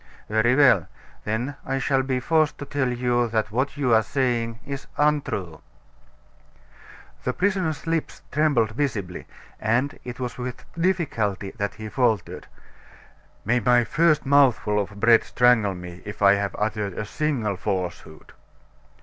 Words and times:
"Very 0.29 0.55
well; 0.55 0.87
then 1.25 1.57
I 1.63 1.77
shall 1.77 2.01
be 2.01 2.19
forced 2.19 2.57
to 2.57 2.65
tell 2.65 2.89
you 2.89 3.27
that 3.27 3.51
what 3.51 3.77
you 3.77 3.93
are 3.93 4.01
saying 4.01 4.59
is 4.65 4.87
untrue." 4.97 5.61
The 7.23 7.33
prisoner's 7.33 7.85
lips 7.85 8.23
trembled 8.31 8.71
visibly, 8.71 9.27
and 9.59 9.99
it 10.03 10.19
was 10.19 10.39
with 10.39 10.65
difficulty 10.73 11.51
that 11.51 11.75
he 11.75 11.87
faltered: 11.87 12.47
"May 13.45 13.59
my 13.59 13.83
first 13.83 14.25
mouthful 14.25 14.79
of 14.79 14.99
bread 14.99 15.23
strangle 15.23 15.75
me, 15.75 16.01
if 16.03 16.23
I 16.23 16.33
have 16.33 16.55
uttered 16.57 16.93
a 16.95 17.05
single 17.05 17.55
falsehood!" 17.55 18.33